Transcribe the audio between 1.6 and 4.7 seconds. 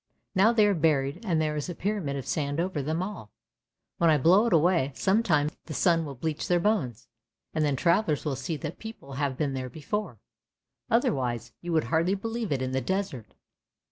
a pyramid of sand over them all; when I blow it